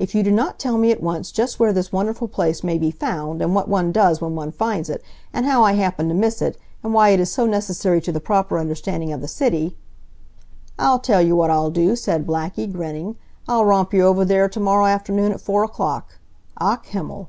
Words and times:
If 0.00 0.12
you 0.16 0.24
do 0.24 0.32
not 0.32 0.58
tell 0.58 0.76
me 0.76 0.90
at 0.90 1.00
once 1.00 1.30
just 1.30 1.60
where 1.60 1.72
this 1.72 1.92
wonderful 1.92 2.26
place 2.26 2.64
may 2.64 2.78
be 2.78 2.90
found, 2.90 3.40
and 3.40 3.54
what 3.54 3.68
one 3.68 3.92
does 3.92 4.20
when 4.20 4.34
one 4.34 4.50
finds 4.50 4.90
it, 4.90 5.04
and 5.32 5.46
how 5.46 5.62
I 5.62 5.74
happened 5.74 6.08
to 6.08 6.16
miss 6.16 6.42
it, 6.42 6.58
and 6.82 6.92
why 6.92 7.10
it 7.10 7.20
is 7.20 7.30
so 7.30 7.46
necessary 7.46 8.00
to 8.00 8.10
the 8.10 8.18
proper 8.18 8.58
understanding 8.58 9.12
of 9.12 9.20
the 9.20 9.28
city" 9.28 9.76
"I'll 10.80 10.98
tell 10.98 11.22
you 11.22 11.36
what 11.36 11.50
I'll 11.52 11.70
do," 11.70 11.94
said 11.94 12.26
Blackie, 12.26 12.72
grinning, 12.72 13.14
"I'll 13.46 13.64
romp 13.64 13.94
you 13.94 14.02
over 14.04 14.24
there 14.24 14.48
to 14.48 14.58
morrow 14.58 14.86
afternoon 14.86 15.30
at 15.30 15.40
four 15.40 15.62
o'clock. 15.62 16.14
Ach 16.60 16.84
Himmel! 16.86 17.28